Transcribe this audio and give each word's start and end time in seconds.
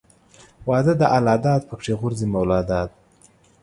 واده 0.69 0.93
د 1.01 1.03
الله 1.15 1.35
داد 1.45 1.61
پکښې 1.69 1.93
غورځي 1.99 2.27
مولاداد. 2.33 2.89